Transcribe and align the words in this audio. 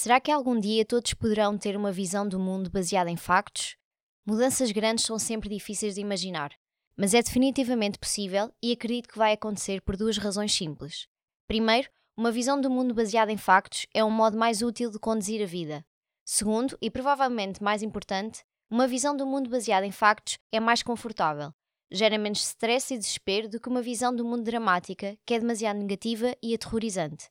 Será 0.00 0.20
que 0.20 0.30
algum 0.30 0.60
dia 0.60 0.84
todos 0.84 1.12
poderão 1.12 1.58
ter 1.58 1.76
uma 1.76 1.90
visão 1.90 2.28
do 2.28 2.38
mundo 2.38 2.70
baseada 2.70 3.10
em 3.10 3.16
factos? 3.16 3.76
Mudanças 4.24 4.70
grandes 4.70 5.04
são 5.04 5.18
sempre 5.18 5.48
difíceis 5.48 5.96
de 5.96 6.00
imaginar, 6.00 6.52
mas 6.96 7.14
é 7.14 7.20
definitivamente 7.20 7.98
possível 7.98 8.52
e 8.62 8.70
acredito 8.70 9.08
que 9.08 9.18
vai 9.18 9.32
acontecer 9.32 9.82
por 9.82 9.96
duas 9.96 10.16
razões 10.16 10.54
simples. 10.54 11.08
Primeiro, 11.48 11.90
uma 12.16 12.30
visão 12.30 12.60
do 12.60 12.70
mundo 12.70 12.94
baseada 12.94 13.32
em 13.32 13.36
factos 13.36 13.86
é 13.92 14.04
um 14.04 14.10
modo 14.10 14.38
mais 14.38 14.62
útil 14.62 14.88
de 14.88 15.00
conduzir 15.00 15.42
a 15.42 15.46
vida. 15.46 15.84
Segundo, 16.24 16.78
e 16.80 16.88
provavelmente 16.92 17.60
mais 17.60 17.82
importante, 17.82 18.44
uma 18.70 18.86
visão 18.86 19.16
do 19.16 19.26
mundo 19.26 19.50
baseada 19.50 19.84
em 19.84 19.90
factos 19.90 20.38
é 20.52 20.60
mais 20.60 20.80
confortável. 20.80 21.52
Gera 21.90 22.16
menos 22.16 22.44
stress 22.44 22.94
e 22.94 22.98
desespero 22.98 23.48
do 23.48 23.58
que 23.58 23.68
uma 23.68 23.82
visão 23.82 24.14
do 24.14 24.24
mundo 24.24 24.44
dramática, 24.44 25.18
que 25.26 25.34
é 25.34 25.40
demasiado 25.40 25.80
negativa 25.80 26.36
e 26.40 26.54
aterrorizante. 26.54 27.28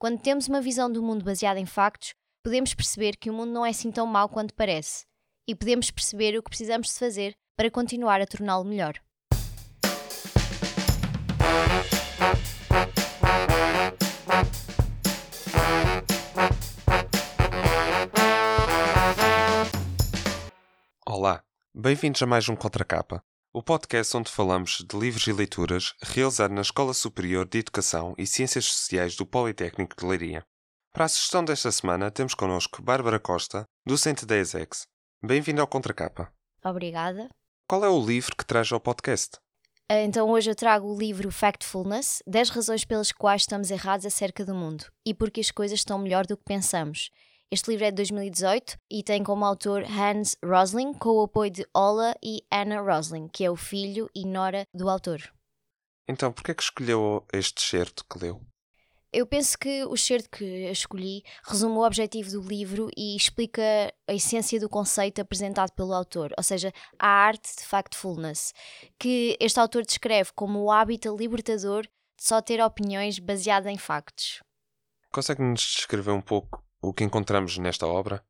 Quando 0.00 0.20
temos 0.20 0.46
uma 0.46 0.60
visão 0.60 0.88
do 0.88 1.02
mundo 1.02 1.24
baseada 1.24 1.58
em 1.58 1.66
factos, 1.66 2.14
podemos 2.44 2.72
perceber 2.72 3.16
que 3.16 3.28
o 3.28 3.32
mundo 3.32 3.50
não 3.50 3.66
é 3.66 3.70
assim 3.70 3.90
tão 3.90 4.06
mau 4.06 4.28
quanto 4.28 4.54
parece, 4.54 5.04
e 5.44 5.56
podemos 5.56 5.90
perceber 5.90 6.38
o 6.38 6.42
que 6.42 6.50
precisamos 6.50 6.86
de 6.86 6.94
fazer 7.00 7.34
para 7.56 7.68
continuar 7.68 8.20
a 8.20 8.26
torná-lo 8.26 8.64
melhor. 8.64 8.94
Olá, 21.04 21.42
bem-vindos 21.74 22.22
a 22.22 22.26
mais 22.26 22.48
um 22.48 22.54
Contracapa, 22.54 23.20
o 23.58 23.62
podcast 23.62 24.16
onde 24.16 24.30
falamos 24.30 24.84
de 24.88 24.96
livros 24.96 25.26
e 25.26 25.32
leituras 25.32 25.92
realizado 26.00 26.54
na 26.54 26.60
Escola 26.60 26.94
Superior 26.94 27.44
de 27.44 27.58
Educação 27.58 28.14
e 28.16 28.24
Ciências 28.24 28.66
Sociais 28.66 29.16
do 29.16 29.26
Politécnico 29.26 29.96
de 29.98 30.06
Leiria. 30.06 30.44
Para 30.92 31.06
a 31.06 31.08
sugestão 31.08 31.44
desta 31.44 31.72
semana 31.72 32.08
temos 32.08 32.34
connosco 32.34 32.80
Bárbara 32.80 33.18
Costa, 33.18 33.64
docente 33.84 34.24
da 34.24 34.36
ESEX. 34.36 34.86
Bem-vindo 35.20 35.60
ao 35.60 35.66
Contracapa. 35.66 36.32
Obrigada. 36.64 37.28
Qual 37.68 37.84
é 37.84 37.88
o 37.88 38.00
livro 38.00 38.36
que 38.36 38.46
traz 38.46 38.70
ao 38.70 38.78
podcast? 38.78 39.38
Ah, 39.88 40.02
Então 40.02 40.30
hoje 40.30 40.52
eu 40.52 40.54
trago 40.54 40.86
o 40.86 40.96
livro 40.96 41.28
Factfulness, 41.32 42.22
10 42.28 42.50
razões 42.50 42.84
pelas 42.84 43.10
quais 43.10 43.42
estamos 43.42 43.72
errados 43.72 44.06
acerca 44.06 44.44
do 44.44 44.54
mundo 44.54 44.84
e 45.04 45.12
porque 45.12 45.40
as 45.40 45.50
coisas 45.50 45.80
estão 45.80 45.98
melhor 45.98 46.28
do 46.28 46.36
que 46.36 46.44
pensamos. 46.44 47.10
Este 47.50 47.70
livro 47.70 47.86
é 47.86 47.90
de 47.90 47.96
2018 47.96 48.76
e 48.90 49.02
tem 49.02 49.24
como 49.24 49.42
autor 49.42 49.82
Hans 49.82 50.36
Rosling, 50.44 50.92
com 50.92 51.08
o 51.08 51.22
apoio 51.22 51.50
de 51.50 51.66
Ola 51.74 52.14
e 52.22 52.42
Anna 52.52 52.78
Rosling, 52.78 53.26
que 53.26 53.42
é 53.42 53.50
o 53.50 53.56
filho 53.56 54.10
e 54.14 54.26
nora 54.26 54.66
do 54.74 54.86
autor. 54.86 55.32
Então, 56.06 56.30
por 56.30 56.44
que 56.44 56.50
é 56.50 56.54
que 56.54 56.62
escolheu 56.62 57.26
este 57.32 57.62
certo 57.62 58.04
que 58.04 58.18
leu? 58.18 58.42
Eu 59.10 59.26
penso 59.26 59.58
que 59.58 59.82
o 59.86 59.96
certo 59.96 60.28
que 60.28 60.44
escolhi 60.70 61.22
resume 61.42 61.78
o 61.78 61.86
objetivo 61.86 62.30
do 62.32 62.42
livro 62.42 62.90
e 62.94 63.16
explica 63.16 63.62
a 64.06 64.12
essência 64.12 64.60
do 64.60 64.68
conceito 64.68 65.22
apresentado 65.22 65.72
pelo 65.72 65.94
autor, 65.94 66.34
ou 66.36 66.44
seja, 66.44 66.70
a 66.98 67.08
arte 67.08 67.56
de 67.56 67.64
factfulness, 67.64 68.52
que 68.98 69.38
este 69.40 69.58
autor 69.58 69.86
descreve 69.86 70.32
como 70.34 70.64
o 70.64 70.70
hábito 70.70 71.16
libertador 71.16 71.84
de 71.84 72.24
só 72.24 72.42
ter 72.42 72.60
opiniões 72.60 73.18
baseadas 73.18 73.72
em 73.72 73.78
factos. 73.78 74.42
Consegue-nos 75.10 75.62
descrever 75.62 76.10
um 76.10 76.20
pouco 76.20 76.62
o 76.80 76.92
que 76.92 77.04
encontramos 77.04 77.58
nesta 77.58 77.86
obra? 77.86 78.24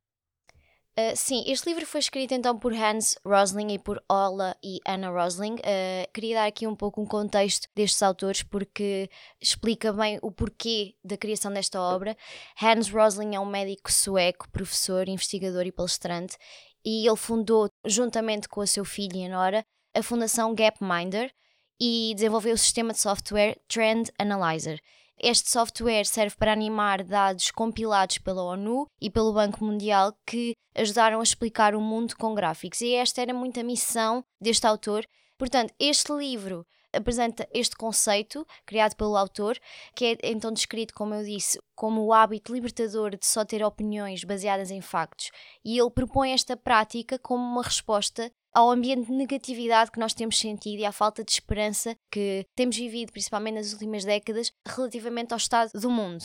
Uh, 0.99 1.15
sim, 1.15 1.45
este 1.47 1.69
livro 1.69 1.87
foi 1.87 2.01
escrito 2.01 2.35
então 2.35 2.59
por 2.59 2.73
Hans 2.73 3.17
Rosling 3.25 3.75
e 3.75 3.79
por 3.79 4.03
Ola 4.09 4.57
e 4.61 4.81
Anna 4.85 5.11
Rosling. 5.11 5.55
Uh, 5.55 6.11
queria 6.13 6.35
dar 6.35 6.47
aqui 6.47 6.67
um 6.67 6.75
pouco 6.75 7.01
um 7.01 7.07
contexto 7.07 7.69
destes 7.73 8.03
autores 8.03 8.43
porque 8.43 9.09
explica 9.41 9.93
bem 9.93 10.19
o 10.23 10.33
porquê 10.33 10.97
da 11.05 11.17
criação 11.17 11.53
desta 11.53 11.81
obra. 11.81 12.17
Hans 12.61 12.91
Rosling 12.91 13.37
é 13.37 13.39
um 13.39 13.47
médico 13.47 13.93
sueco, 13.93 14.51
professor, 14.51 15.09
investigador 15.09 15.67
e 15.67 15.71
palestrante 15.71 16.37
e 16.85 17.07
ele 17.07 17.17
fundou, 17.17 17.71
juntamente 17.87 18.49
com 18.49 18.61
o 18.61 18.67
seu 18.67 18.85
filho 18.85 19.19
e 19.19 19.27
a 19.27 19.29
Nora, 19.29 19.65
a 19.95 20.03
fundação 20.03 20.53
Gapminder 20.53 21.33
e 21.81 22.13
desenvolveu 22.17 22.55
o 22.55 22.59
sistema 22.59 22.93
de 22.93 22.99
software 22.99 23.57
Trend 23.69 24.11
Analyzer. 24.19 24.81
Este 25.21 25.51
software 25.51 26.05
serve 26.07 26.37
para 26.37 26.53
animar 26.53 27.03
dados 27.03 27.51
compilados 27.51 28.19
pela 28.19 28.43
ONU 28.43 28.87
e 29.01 29.11
pelo 29.11 29.33
Banco 29.33 29.65
Mundial 29.65 30.17
que 30.25 30.55
ajudaram 30.77 31.19
a 31.19 31.23
explicar 31.25 31.75
o 31.75 31.81
mundo 31.81 32.17
com 32.17 32.35
gráficos. 32.35 32.81
E 32.81 32.95
esta 32.95 33.21
era 33.21 33.35
muito 33.35 33.59
a 33.59 33.65
missão 33.65 34.25
deste 34.41 34.65
autor. 34.67 35.05
Portanto, 35.37 35.75
este 35.79 36.13
livro 36.13 36.65
apresenta 36.93 37.49
este 37.53 37.77
conceito 37.77 38.47
criado 38.65 38.95
pelo 38.95 39.17
autor, 39.17 39.59
que 39.95 40.05
é 40.05 40.19
então 40.31 40.53
descrito, 40.53 40.95
como 40.95 41.15
eu 41.15 41.25
disse, 41.25 41.59
como 41.75 42.05
o 42.05 42.13
hábito 42.13 42.53
libertador 42.53 43.17
de 43.17 43.27
só 43.27 43.45
ter 43.45 43.63
opiniões 43.65 44.25
baseadas 44.25 44.71
em 44.71 44.81
factos. 44.81 45.31
E 45.65 45.79
ele 45.79 45.91
propõe 45.91 46.33
esta 46.33 46.57
prática 46.57 47.19
como 47.19 47.43
uma 47.43 47.63
resposta 47.63 48.31
ao 48.53 48.71
ambiente 48.71 49.07
de 49.07 49.13
negatividade 49.13 49.91
que 49.91 50.01
nós 50.01 50.15
temos 50.15 50.39
sentido 50.39 50.81
e 50.81 50.85
à 50.85 50.93
falta 50.93 51.23
de 51.25 51.33
esperança 51.33 51.97
que 52.11 52.47
temos 52.55 52.77
vivido, 52.77 53.13
principalmente 53.13 53.55
nas 53.55 53.73
últimas 53.73 54.05
décadas, 54.05 54.53
relativamente 54.67 55.33
ao 55.33 55.39
estado 55.39 55.71
do 55.75 55.91
mundo. 55.91 56.25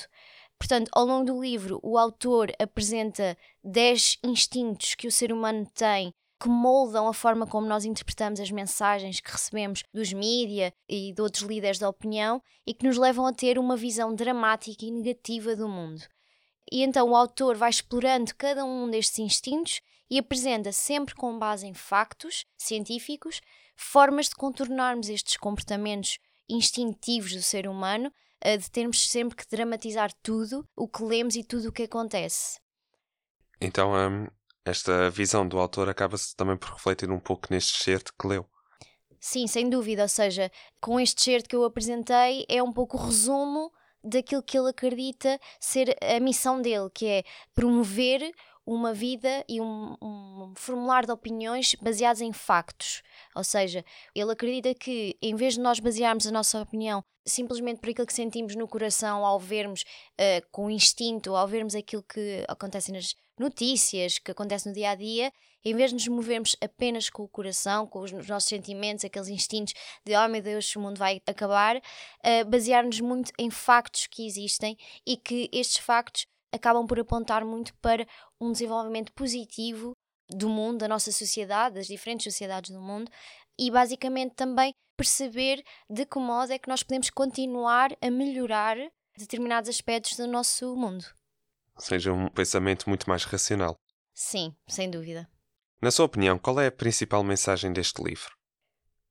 Portanto, 0.58 0.90
ao 0.94 1.06
longo 1.06 1.26
do 1.26 1.42
livro, 1.42 1.80
o 1.84 1.98
autor 1.98 2.52
apresenta 2.60 3.38
10 3.64 4.20
instintos 4.24 4.96
que 4.96 5.08
o 5.08 5.12
ser 5.12 5.34
humano 5.34 5.68
tem 5.74 6.14
que 6.44 6.50
moldam 6.50 7.08
a 7.08 7.14
forma 7.14 7.48
como 7.48 7.66
nós 7.68 7.86
interpretamos 7.86 8.38
as 8.38 8.52
mensagens 8.52 9.22
que 9.22 9.32
recebemos 9.32 9.82
dos 9.94 10.12
mídia 10.12 10.74
e 10.90 11.14
de 11.14 11.22
outros 11.22 11.44
líderes 11.44 11.80
da 11.80 11.88
opinião 11.88 12.42
e 12.68 12.74
que 12.74 12.86
nos 12.86 12.98
levam 12.98 13.26
a 13.26 13.32
ter 13.32 13.58
uma 13.58 13.78
visão 13.78 14.14
dramática 14.14 14.86
e 14.86 14.92
negativa 14.92 15.56
do 15.56 15.70
mundo. 15.70 16.02
E 16.70 16.84
então 16.84 17.10
o 17.10 17.16
autor 17.16 17.56
vai 17.56 17.70
explorando 17.70 18.36
cada 18.36 18.66
um 18.66 18.90
destes 18.90 19.20
instintos 19.20 19.80
e 20.14 20.20
apresenta 20.20 20.72
sempre 20.72 21.16
com 21.16 21.40
base 21.40 21.66
em 21.66 21.74
factos 21.74 22.46
científicos 22.56 23.42
formas 23.76 24.30
de 24.30 24.36
contornarmos 24.36 25.10
estes 25.10 25.38
comportamentos 25.38 26.20
instintivos 26.48 27.34
do 27.34 27.42
ser 27.42 27.68
humano, 27.68 28.14
de 28.40 28.70
termos 28.70 29.10
sempre 29.10 29.36
que 29.36 29.50
dramatizar 29.50 30.14
tudo 30.22 30.70
o 30.76 30.88
que 30.88 31.02
lemos 31.02 31.36
e 31.36 31.44
tudo 31.44 31.70
o 31.70 31.72
que 31.72 31.84
acontece. 31.84 32.60
Então, 33.60 33.94
hum, 33.94 34.28
esta 34.64 35.10
visão 35.10 35.48
do 35.48 35.58
autor 35.58 35.90
acaba-se 35.90 36.36
também 36.36 36.58
por 36.58 36.74
refletir 36.74 37.10
um 37.10 37.20
pouco 37.20 37.48
neste 37.50 37.84
certo 37.84 38.14
que 38.14 38.28
leu. 38.28 38.48
Sim, 39.20 39.48
sem 39.48 39.68
dúvida. 39.68 40.04
Ou 40.04 40.10
seja, 40.10 40.52
com 40.80 41.00
este 41.00 41.24
certo 41.24 41.50
que 41.50 41.56
eu 41.56 41.64
apresentei, 41.64 42.46
é 42.48 42.62
um 42.62 42.72
pouco 42.72 42.98
o 42.98 43.04
resumo 43.04 43.72
daquilo 44.04 44.44
que 44.44 44.60
ele 44.60 44.70
acredita 44.70 45.40
ser 45.60 45.96
a 46.04 46.20
missão 46.20 46.62
dele, 46.62 46.90
que 46.94 47.08
é 47.08 47.24
promover 47.56 48.32
uma 48.66 48.94
vida 48.94 49.44
e 49.48 49.60
um, 49.60 49.96
um 50.02 50.54
formulário 50.56 51.08
de 51.08 51.14
opiniões 51.14 51.76
baseados 51.82 52.22
em 52.22 52.32
factos. 52.32 53.02
Ou 53.36 53.44
seja, 53.44 53.84
ele 54.16 54.32
acredita 54.32 54.74
que 54.74 55.18
em 55.22 55.36
vez 55.36 55.56
de 55.56 55.60
nós 55.60 55.80
basearmos 55.80 56.28
a 56.28 56.32
nossa 56.32 56.62
opinião 56.62 57.04
simplesmente 57.26 57.80
por 57.80 57.90
aquilo 57.90 58.08
que 58.08 58.14
sentimos 58.14 58.56
no 58.56 58.68
coração 58.68 59.26
ao 59.26 59.40
vermos 59.40 59.84
uh, 59.84 60.46
com 60.52 60.70
instinto, 60.70 61.36
ao 61.36 61.48
vermos 61.48 61.76
aquilo 61.76 62.04
que 62.04 62.44
acontece 62.48 62.92
nas 62.92 63.16
notícias, 63.40 64.20
que 64.20 64.32
acontece 64.32 64.68
no 64.68 64.74
dia 64.74 64.92
a 64.92 64.96
dia, 64.96 65.32
em 65.66 65.74
vez 65.74 65.92
de 65.92 65.96
nos 65.96 66.08
movermos 66.08 66.56
apenas 66.62 67.10
com 67.10 67.24
o 67.24 67.28
coração, 67.28 67.88
com 67.88 68.00
os 68.00 68.12
nossos 68.12 68.50
sentimentos, 68.50 69.06
aqueles 69.06 69.30
instintos 69.30 69.74
de 70.06 70.16
oh 70.16 70.28
meu 70.28 70.42
Deus, 70.42 70.76
o 70.76 70.80
mundo 70.80 70.98
vai 70.98 71.22
acabar, 71.26 71.78
uh, 71.78 72.46
basear-nos 72.50 73.00
muito 73.00 73.32
em 73.40 73.50
factos 73.50 74.08
que 74.08 74.26
existem 74.26 74.78
e 75.06 75.16
que 75.16 75.50
estes 75.54 75.78
factos 75.78 76.28
acabam 76.54 76.86
por 76.86 77.00
apontar 77.00 77.44
muito 77.44 77.74
para 77.76 78.08
um 78.40 78.52
desenvolvimento 78.52 79.12
positivo 79.14 79.94
do 80.30 80.48
mundo, 80.48 80.80
da 80.80 80.88
nossa 80.88 81.12
sociedade, 81.12 81.76
das 81.76 81.88
diferentes 81.88 82.24
sociedades 82.24 82.72
do 82.72 82.80
mundo, 82.80 83.12
e 83.60 83.70
basicamente 83.72 84.36
também 84.36 84.74
perceber 84.96 85.64
de 85.90 86.06
que 86.06 86.20
modo 86.20 86.54
é 86.54 86.60
que 86.60 86.70
nós 86.70 86.84
podemos 86.84 87.10
continuar 87.10 87.92
a 88.02 88.10
melhorar 88.10 88.78
determinados 89.18 89.70
aspectos 89.70 90.16
do 90.18 90.28
nosso 90.28 90.76
mundo. 90.76 91.06
Ou 91.76 91.82
seja, 91.82 92.14
um 92.14 92.30
pensamento 92.30 92.88
muito 92.88 93.10
mais 93.10 93.24
racional. 93.24 93.76
Sim, 94.14 94.56
sem 94.68 94.90
dúvida. 94.90 95.28
Na 95.82 95.92
sua 95.92 96.06
opinião, 96.06 96.38
qual 96.38 96.60
é 96.62 96.68
a 96.68 96.72
principal 96.72 97.24
mensagem 97.24 97.74
deste 97.74 98.02
livro? 98.02 98.32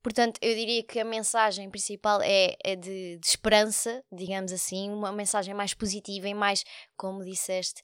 Portanto, 0.03 0.39
eu 0.43 0.55
diria 0.55 0.83
que 0.83 0.99
a 0.99 1.05
mensagem 1.05 1.71
principal 1.71 2.21
é, 2.23 2.57
é 2.65 2.75
de, 2.75 3.19
de, 3.19 3.27
esperança, 3.27 4.05
digamos 4.11 4.53
assim, 4.53 4.91
uma 4.91 5.13
mensagem 5.13 5.55
mais 5.55 5.75
positiva 5.75 6.29
e 6.29 6.35
mais, 6.35 6.65
como 6.97 7.25
disseste, 7.25 7.83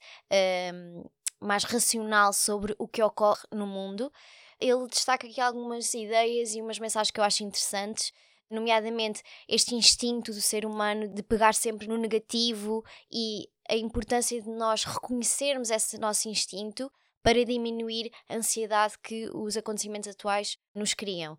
um, 0.73 1.03
mais 1.39 1.63
racional 1.63 2.33
sobre 2.33 2.75
o 2.77 2.87
que 2.87 3.01
ocorre 3.01 3.43
no 3.53 3.65
mundo. 3.65 4.11
Ele 4.59 4.85
destaca 4.87 5.25
aqui 5.25 5.39
algumas 5.39 5.93
ideias 5.93 6.53
e 6.53 6.61
umas 6.61 6.77
mensagens 6.77 7.11
que 7.11 7.19
eu 7.21 7.23
acho 7.23 7.43
interessantes, 7.43 8.11
nomeadamente 8.49 9.23
este 9.47 9.73
instinto 9.73 10.33
do 10.33 10.41
ser 10.41 10.65
humano 10.65 11.07
de 11.07 11.23
pegar 11.23 11.53
sempre 11.53 11.87
no 11.87 11.97
negativo 11.97 12.83
e 13.09 13.47
a 13.69 13.75
importância 13.75 14.41
de 14.41 14.49
nós 14.49 14.83
reconhecermos 14.83 15.69
esse 15.69 15.97
nosso 15.97 16.27
instinto 16.27 16.91
para 17.23 17.45
diminuir 17.45 18.11
a 18.27 18.35
ansiedade 18.35 18.97
que 18.99 19.29
os 19.33 19.55
acontecimentos 19.55 20.09
atuais 20.09 20.57
nos 20.73 20.93
criam. 20.93 21.37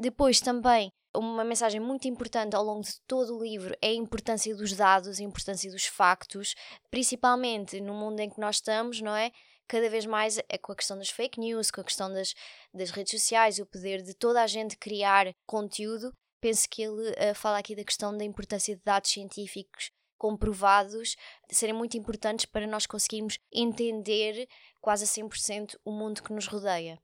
Depois 0.00 0.40
também 0.40 0.90
uma 1.14 1.44
mensagem 1.44 1.78
muito 1.78 2.08
importante 2.08 2.56
ao 2.56 2.64
longo 2.64 2.82
de 2.82 2.98
todo 3.06 3.36
o 3.36 3.42
livro 3.42 3.76
é 3.82 3.88
a 3.88 3.94
importância 3.94 4.56
dos 4.56 4.72
dados, 4.72 5.20
a 5.20 5.22
importância 5.22 5.70
dos 5.70 5.84
factos, 5.84 6.54
principalmente 6.90 7.82
no 7.82 7.92
mundo 7.92 8.20
em 8.20 8.30
que 8.30 8.40
nós 8.40 8.56
estamos, 8.56 9.02
não 9.02 9.14
é? 9.14 9.30
Cada 9.68 9.90
vez 9.90 10.06
mais 10.06 10.38
é 10.48 10.56
com 10.56 10.72
a 10.72 10.76
questão 10.76 10.96
das 10.96 11.10
fake 11.10 11.38
news, 11.38 11.70
com 11.70 11.82
a 11.82 11.84
questão 11.84 12.10
das, 12.10 12.34
das 12.72 12.90
redes 12.90 13.20
sociais 13.20 13.58
o 13.58 13.66
poder 13.66 14.02
de 14.02 14.14
toda 14.14 14.42
a 14.42 14.46
gente 14.46 14.74
criar 14.78 15.34
conteúdo. 15.46 16.14
Penso 16.40 16.66
que 16.70 16.80
ele 16.80 17.10
uh, 17.10 17.34
fala 17.34 17.58
aqui 17.58 17.76
da 17.76 17.84
questão 17.84 18.16
da 18.16 18.24
importância 18.24 18.74
de 18.74 18.82
dados 18.82 19.10
científicos 19.10 19.90
comprovados 20.16 21.14
serem 21.50 21.74
muito 21.74 21.98
importantes 21.98 22.46
para 22.46 22.66
nós 22.66 22.86
conseguirmos 22.86 23.38
entender 23.52 24.46
quase 24.80 25.04
a 25.04 25.06
100% 25.06 25.76
o 25.84 25.92
mundo 25.92 26.22
que 26.22 26.32
nos 26.32 26.46
rodeia. 26.46 26.98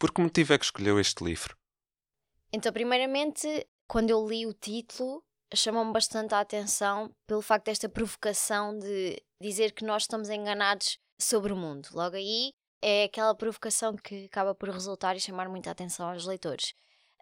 Por 0.00 0.12
que 0.12 0.20
motivo 0.20 0.52
é 0.52 0.58
que 0.58 0.64
escolheu 0.64 0.98
este 0.98 1.22
livro? 1.22 1.61
Então, 2.52 2.72
primeiramente, 2.72 3.66
quando 3.88 4.10
eu 4.10 4.26
li 4.26 4.46
o 4.46 4.52
título, 4.52 5.24
chamou-me 5.54 5.92
bastante 5.92 6.34
a 6.34 6.40
atenção 6.40 7.14
pelo 7.26 7.42
facto 7.42 7.66
desta 7.66 7.88
provocação 7.88 8.78
de 8.78 9.22
dizer 9.40 9.72
que 9.72 9.84
nós 9.84 10.02
estamos 10.02 10.28
enganados 10.28 10.98
sobre 11.18 11.52
o 11.52 11.56
mundo. 11.56 11.88
Logo 11.92 12.16
aí 12.16 12.52
é 12.82 13.04
aquela 13.04 13.34
provocação 13.34 13.96
que 13.96 14.26
acaba 14.26 14.54
por 14.54 14.68
resultar 14.68 15.16
e 15.16 15.20
chamar 15.20 15.48
muita 15.48 15.70
atenção 15.70 16.10
aos 16.10 16.26
leitores. 16.26 16.74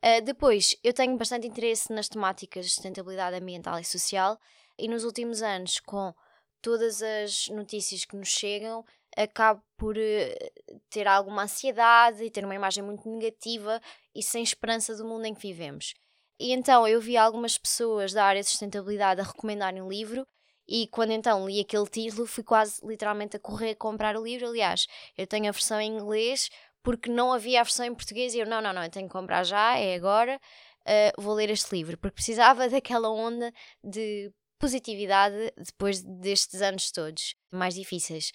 Uh, 0.02 0.22
depois, 0.24 0.74
eu 0.82 0.94
tenho 0.94 1.16
bastante 1.16 1.46
interesse 1.46 1.92
nas 1.92 2.08
temáticas 2.08 2.64
de 2.64 2.72
sustentabilidade 2.72 3.36
ambiental 3.36 3.78
e 3.78 3.84
social 3.84 4.38
e 4.78 4.88
nos 4.88 5.04
últimos 5.04 5.42
anos, 5.42 5.78
com 5.78 6.14
todas 6.62 7.02
as 7.02 7.48
notícias 7.48 8.04
que 8.04 8.16
nos 8.16 8.28
chegam, 8.28 8.84
acabo 9.16 9.62
por 9.76 9.96
uh, 9.96 10.80
ter 10.88 11.06
alguma 11.06 11.42
ansiedade 11.42 12.24
e 12.24 12.30
ter 12.30 12.44
uma 12.44 12.54
imagem 12.54 12.82
muito 12.82 13.08
negativa 13.08 13.80
e 14.14 14.22
sem 14.22 14.42
esperança 14.42 14.96
do 14.96 15.04
mundo 15.04 15.26
em 15.26 15.34
que 15.34 15.42
vivemos. 15.42 15.94
E 16.38 16.52
então 16.52 16.86
eu 16.88 17.00
vi 17.00 17.16
algumas 17.16 17.58
pessoas 17.58 18.12
da 18.12 18.24
área 18.24 18.40
de 18.40 18.48
sustentabilidade 18.48 19.20
a 19.20 19.24
recomendarem 19.24 19.82
o 19.82 19.88
livro 19.88 20.26
e 20.66 20.86
quando 20.86 21.10
então 21.10 21.46
li 21.46 21.60
aquele 21.60 21.86
título 21.86 22.26
fui 22.26 22.44
quase 22.44 22.80
literalmente 22.86 23.36
a 23.36 23.40
correr 23.40 23.72
a 23.72 23.76
comprar 23.76 24.16
o 24.16 24.24
livro. 24.24 24.48
Aliás, 24.48 24.86
eu 25.18 25.26
tenho 25.26 25.48
a 25.48 25.52
versão 25.52 25.80
em 25.80 25.96
inglês 25.96 26.48
porque 26.82 27.10
não 27.10 27.32
havia 27.32 27.60
a 27.60 27.64
versão 27.64 27.84
em 27.84 27.94
português 27.94 28.34
e 28.34 28.38
eu 28.38 28.46
não, 28.46 28.60
não, 28.60 28.72
não, 28.72 28.84
eu 28.84 28.90
tenho 28.90 29.06
que 29.06 29.12
comprar 29.12 29.44
já, 29.44 29.76
é 29.76 29.94
agora, 29.94 30.40
uh, 30.86 31.20
vou 31.20 31.34
ler 31.34 31.50
este 31.50 31.74
livro, 31.74 31.98
porque 31.98 32.14
precisava 32.14 32.68
daquela 32.70 33.10
onda 33.10 33.52
de 33.82 34.32
positividade 34.60 35.52
depois 35.56 36.02
destes 36.02 36.60
anos 36.62 36.92
todos 36.92 37.34
mais 37.50 37.74
difíceis. 37.74 38.30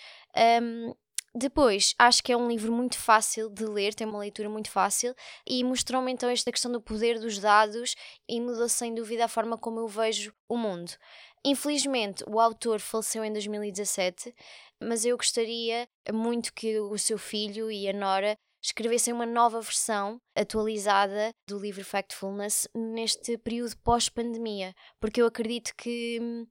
Um, 0.61 0.93
depois, 1.37 1.93
acho 1.99 2.23
que 2.23 2.31
é 2.31 2.37
um 2.37 2.47
livro 2.47 2.71
muito 2.71 2.97
fácil 2.97 3.49
de 3.49 3.65
ler, 3.65 3.93
tem 3.93 4.07
uma 4.07 4.19
leitura 4.19 4.49
muito 4.49 4.71
fácil 4.71 5.13
e 5.45 5.63
mostrou-me 5.65 6.11
então 6.11 6.29
esta 6.29 6.49
questão 6.49 6.71
do 6.71 6.81
poder 6.81 7.19
dos 7.19 7.37
dados 7.39 7.93
e 8.27 8.39
mudou 8.39 8.69
sem 8.69 8.95
dúvida 8.95 9.25
a 9.25 9.27
forma 9.27 9.57
como 9.57 9.81
eu 9.81 9.87
vejo 9.87 10.33
o 10.47 10.57
mundo. 10.57 10.91
Infelizmente, 11.45 12.23
o 12.25 12.39
autor 12.39 12.79
faleceu 12.79 13.23
em 13.23 13.31
2017, 13.31 14.33
mas 14.81 15.05
eu 15.05 15.17
gostaria 15.17 15.87
muito 16.11 16.53
que 16.53 16.79
o 16.79 16.97
seu 16.97 17.17
filho 17.17 17.69
e 17.69 17.87
a 17.87 17.93
Nora 17.93 18.37
escrevessem 18.65 19.13
uma 19.13 19.25
nova 19.25 19.61
versão 19.61 20.19
atualizada 20.35 21.31
do 21.47 21.59
livro 21.59 21.85
Factfulness 21.85 22.67
neste 22.73 23.37
período 23.37 23.77
pós-pandemia, 23.77 24.73
porque 24.99 25.21
eu 25.21 25.27
acredito 25.27 25.71
que 25.75 26.19
hum, 26.19 26.47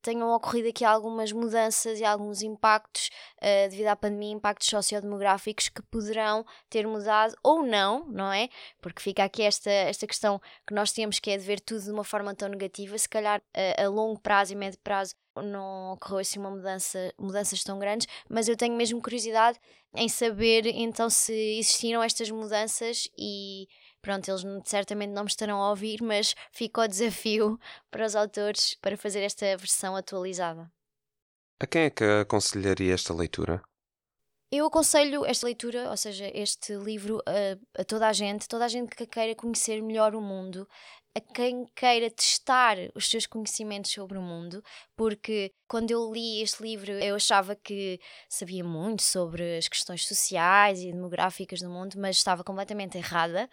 tenham 0.00 0.30
ocorrido 0.30 0.68
aqui 0.68 0.82
algumas 0.82 1.30
mudanças 1.30 2.00
e 2.00 2.04
alguns 2.04 2.40
impactos 2.40 3.10
uh, 3.36 3.68
devido 3.68 3.88
à 3.88 3.96
pandemia, 3.96 4.32
impactos 4.32 4.68
sociodemográficos 4.68 5.68
que 5.68 5.82
poderão 5.82 6.44
ter 6.70 6.86
mudado 6.86 7.34
ou 7.42 7.62
não, 7.62 8.06
não 8.08 8.32
é? 8.32 8.48
Porque 8.80 9.02
fica 9.02 9.24
aqui 9.24 9.42
esta, 9.42 9.70
esta 9.70 10.06
questão 10.06 10.40
que 10.66 10.72
nós 10.72 10.90
temos 10.92 11.18
que 11.18 11.30
é 11.30 11.36
de 11.36 11.44
ver 11.44 11.60
tudo 11.60 11.82
de 11.82 11.90
uma 11.90 12.04
forma 12.04 12.34
tão 12.34 12.48
negativa, 12.48 12.96
se 12.96 13.08
calhar 13.08 13.40
uh, 13.40 13.84
a 13.84 13.88
longo 13.88 14.18
prazo 14.18 14.54
e 14.54 14.56
médio 14.56 14.78
prazo 14.82 15.14
não 15.42 15.92
ocorreu 15.92 16.18
assim 16.18 16.38
uma 16.38 16.50
mudança, 16.50 17.12
mudanças 17.18 17.62
tão 17.62 17.78
grandes, 17.78 18.06
mas 18.28 18.48
eu 18.48 18.56
tenho 18.56 18.76
mesmo 18.76 19.00
curiosidade 19.00 19.58
em 19.94 20.08
saber 20.08 20.66
então 20.66 21.08
se 21.08 21.32
existiram 21.58 22.02
estas 22.02 22.30
mudanças 22.30 23.08
e 23.16 23.66
pronto, 24.02 24.28
eles 24.28 24.42
certamente 24.64 25.10
não 25.10 25.24
me 25.24 25.30
estarão 25.30 25.62
a 25.62 25.70
ouvir, 25.70 26.02
mas 26.02 26.34
fica 26.52 26.82
o 26.82 26.88
desafio 26.88 27.58
para 27.90 28.06
os 28.06 28.14
autores 28.14 28.74
para 28.80 28.96
fazer 28.96 29.20
esta 29.20 29.56
versão 29.56 29.96
atualizada. 29.96 30.70
A 31.60 31.66
quem 31.66 31.82
é 31.82 31.90
que 31.90 32.04
aconselharia 32.04 32.94
esta 32.94 33.12
leitura? 33.12 33.60
Eu 34.50 34.64
aconselho 34.66 35.26
esta 35.26 35.44
leitura, 35.46 35.90
ou 35.90 35.96
seja, 35.96 36.30
este 36.32 36.74
livro, 36.74 37.20
a, 37.26 37.82
a, 37.82 37.84
toda 37.84 38.08
a 38.08 38.12
gente, 38.14 38.48
toda 38.48 38.64
a 38.64 38.68
gente 38.68 38.96
que 38.96 39.06
queira 39.06 39.34
conhecer 39.34 39.82
melhor 39.82 40.14
o 40.14 40.22
mundo, 40.22 40.66
a 41.14 41.20
quem 41.20 41.66
queira 41.74 42.10
testar 42.10 42.78
os 42.94 43.10
seus 43.10 43.26
conhecimentos 43.26 43.90
sobre 43.90 44.16
o 44.16 44.22
mundo, 44.22 44.62
porque 44.96 45.52
quando 45.68 45.90
eu 45.90 46.10
li 46.10 46.40
este 46.40 46.62
livro 46.62 46.92
eu 46.92 47.16
achava 47.16 47.54
que 47.54 48.00
sabia 48.26 48.64
muito 48.64 49.02
sobre 49.02 49.58
as 49.58 49.68
questões 49.68 50.06
sociais 50.06 50.80
e 50.80 50.92
demográficas 50.92 51.60
do 51.60 51.68
mundo, 51.68 51.98
mas 51.98 52.16
estava 52.16 52.42
completamente 52.42 52.96
errada. 52.96 53.50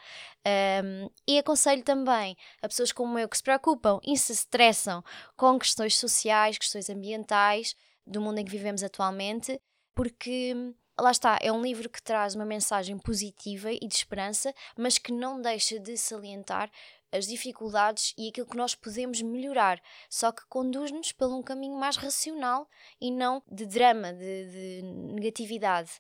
Um, 0.84 1.10
e 1.28 1.38
aconselho 1.38 1.84
também 1.84 2.38
a 2.62 2.70
pessoas 2.70 2.94
como 2.94 3.20
eu 3.20 3.28
que 3.28 3.36
se 3.36 3.44
preocupam 3.44 4.00
e 4.02 4.18
se 4.18 4.32
estressam 4.32 5.04
com 5.36 5.60
questões 5.60 5.98
sociais, 5.98 6.58
questões 6.58 6.90
ambientais 6.90 7.76
do 8.08 8.22
mundo 8.22 8.40
em 8.40 8.46
que 8.46 8.52
vivemos 8.52 8.84
atualmente, 8.84 9.60
porque 9.96 10.54
lá 11.00 11.12
está, 11.12 11.38
é 11.42 11.52
um 11.52 11.62
livro 11.62 11.90
que 11.90 12.02
traz 12.02 12.36
uma 12.36 12.46
mensagem 12.46 12.98
positiva 12.98 13.72
e 13.72 13.80
de 13.80 13.96
esperança, 13.96 14.54
mas 14.78 14.98
que 14.98 15.12
não 15.12 15.42
deixa 15.42 15.80
de 15.80 15.98
salientar 15.98 16.72
as 17.12 17.28
dificuldades 17.28 18.14
e 18.18 18.30
aquilo 18.30 18.48
que 18.48 18.58
nós 18.58 18.76
podemos 18.76 19.22
melhorar, 19.22 19.82
só 20.10 20.32
que 20.32 20.46
conduz-nos 20.48 21.12
por 21.12 21.32
um 21.32 21.42
caminho 21.42 21.78
mais 21.78 21.96
racional 21.96 22.68
e 23.00 23.10
não 23.10 23.42
de 23.50 23.66
drama, 23.66 24.14
de, 24.14 24.50
de 24.50 24.82
negatividade. 25.14 25.92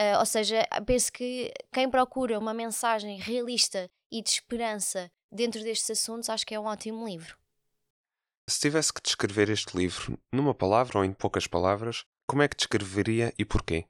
Uh, 0.00 0.18
ou 0.18 0.26
seja, 0.26 0.66
penso 0.86 1.12
que 1.12 1.52
quem 1.72 1.90
procura 1.90 2.38
uma 2.38 2.54
mensagem 2.54 3.18
realista 3.18 3.90
e 4.10 4.22
de 4.22 4.30
esperança 4.30 5.10
dentro 5.30 5.62
destes 5.62 5.90
assuntos, 5.90 6.30
acho 6.30 6.46
que 6.46 6.54
é 6.54 6.60
um 6.60 6.66
ótimo 6.66 7.06
livro. 7.06 7.36
Se 8.48 8.60
tivesse 8.60 8.92
que 8.92 9.02
descrever 9.02 9.48
este 9.50 9.76
livro 9.76 10.18
numa 10.32 10.54
palavra 10.54 10.98
ou 10.98 11.04
em 11.04 11.12
poucas 11.12 11.46
palavras, 11.46 12.04
como 12.26 12.42
é 12.42 12.48
que 12.48 12.56
descreveria 12.56 13.32
e 13.38 13.44
porquê? 13.44 13.86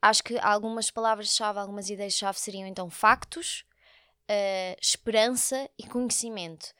Acho 0.00 0.22
que 0.22 0.38
algumas 0.38 0.90
palavras-chave, 0.90 1.58
algumas 1.58 1.90
ideias-chave 1.90 2.38
seriam 2.38 2.68
então 2.68 2.88
factos, 2.88 3.64
uh, 4.30 4.76
esperança 4.80 5.68
e 5.76 5.86
conhecimento. 5.86 6.72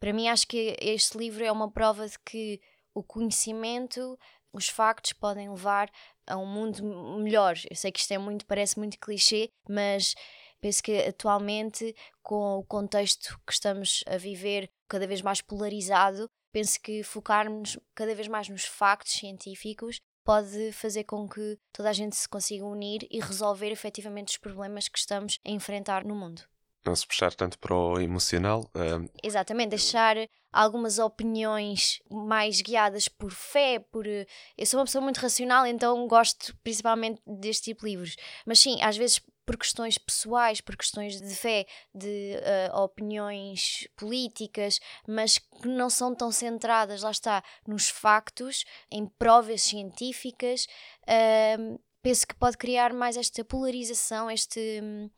Para 0.00 0.12
mim, 0.12 0.28
acho 0.28 0.46
que 0.46 0.76
este 0.80 1.16
livro 1.16 1.44
é 1.44 1.52
uma 1.52 1.70
prova 1.70 2.08
de 2.08 2.18
que 2.18 2.60
o 2.92 3.02
conhecimento, 3.02 4.18
os 4.52 4.68
factos 4.68 5.12
podem 5.12 5.48
levar 5.48 5.90
a 6.26 6.36
um 6.36 6.46
mundo 6.46 6.82
melhor. 7.22 7.56
Eu 7.70 7.76
sei 7.76 7.92
que 7.92 8.00
isto 8.00 8.12
é 8.12 8.18
muito, 8.18 8.46
parece 8.46 8.78
muito 8.78 8.98
clichê, 8.98 9.50
mas 9.68 10.14
penso 10.60 10.82
que 10.82 10.98
atualmente, 11.02 11.94
com 12.22 12.58
o 12.58 12.64
contexto 12.64 13.38
que 13.46 13.52
estamos 13.52 14.02
a 14.06 14.16
viver, 14.16 14.68
cada 14.88 15.06
vez 15.06 15.22
mais 15.22 15.40
polarizado, 15.40 16.28
penso 16.50 16.80
que 16.80 17.02
focarmos 17.02 17.78
cada 17.94 18.14
vez 18.14 18.28
mais 18.28 18.48
nos 18.48 18.64
factos 18.64 19.12
científicos 19.12 20.00
pode 20.26 20.72
fazer 20.72 21.04
com 21.04 21.28
que 21.28 21.56
toda 21.72 21.88
a 21.88 21.92
gente 21.92 22.16
se 22.16 22.28
consiga 22.28 22.66
unir 22.66 23.06
e 23.10 23.20
resolver 23.20 23.70
efetivamente 23.70 24.30
os 24.30 24.36
problemas 24.36 24.88
que 24.88 24.98
estamos 24.98 25.38
a 25.46 25.50
enfrentar 25.50 26.04
no 26.04 26.14
mundo 26.14 26.42
não 26.86 26.94
se 26.94 27.06
puxar 27.06 27.34
tanto 27.34 27.58
para 27.58 27.74
o 27.74 28.00
emocional. 28.00 28.60
Uh... 28.74 29.10
Exatamente, 29.22 29.70
deixar 29.70 30.16
algumas 30.52 30.98
opiniões 30.98 32.00
mais 32.08 32.62
guiadas 32.62 33.08
por 33.08 33.32
fé, 33.32 33.78
por. 33.78 34.06
Eh, 34.06 34.24
eu 34.56 34.64
sou 34.64 34.78
uma 34.78 34.86
pessoa 34.86 35.02
muito 35.02 35.18
racional, 35.18 35.66
então 35.66 36.06
gosto 36.06 36.56
principalmente 36.62 37.20
deste 37.26 37.64
tipo 37.64 37.84
de 37.84 37.90
livros. 37.90 38.16
Mas 38.46 38.60
sim, 38.60 38.80
às 38.80 38.96
vezes 38.96 39.20
por 39.46 39.56
questões 39.56 39.96
pessoais, 39.96 40.60
por 40.60 40.76
questões 40.76 41.20
de 41.20 41.34
fé, 41.34 41.64
de 41.94 42.34
uh, 42.72 42.80
opiniões 42.80 43.86
políticas, 43.96 44.80
mas 45.06 45.38
que 45.38 45.68
não 45.68 45.88
são 45.88 46.14
tão 46.14 46.32
centradas, 46.32 47.02
lá 47.02 47.12
está, 47.12 47.42
nos 47.66 47.88
factos, 47.88 48.64
em 48.90 49.06
provas 49.06 49.62
científicas. 49.62 50.66
Uh, 51.04 51.80
penso 52.02 52.26
que 52.26 52.34
pode 52.34 52.58
criar 52.58 52.92
mais 52.92 53.16
esta 53.16 53.44
polarização, 53.44 54.30
este. 54.30 54.80
Um, 54.82 55.08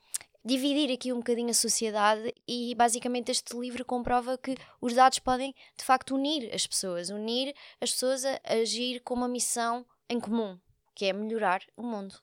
dividir 0.45 0.91
aqui 0.95 1.13
um 1.13 1.19
bocadinho 1.19 1.51
a 1.51 1.55
sociedade 1.55 2.33
e 2.47 2.75
basicamente 2.75 3.31
este 3.31 3.55
livro 3.59 3.85
comprova 3.85 4.39
que 4.39 4.57
os 4.81 4.95
dados 4.95 5.19
podem 5.19 5.55
de 5.77 5.85
facto 5.85 6.15
unir 6.15 6.49
as 6.55 6.67
pessoas, 6.67 7.11
unir 7.11 7.55
as 7.81 7.91
pessoas 7.93 8.25
a 8.25 8.41
agir 8.45 9.01
com 9.01 9.13
uma 9.13 9.29
missão 9.29 9.85
em 10.09 10.19
comum, 10.19 10.59
que 10.95 11.05
é 11.05 11.13
melhorar 11.13 11.61
o 11.77 11.83
mundo. 11.83 12.15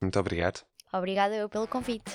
Muito 0.00 0.18
obrigado. 0.18 0.64
Obrigada 0.92 1.34
eu 1.34 1.48
pelo 1.48 1.66
convite. 1.66 2.12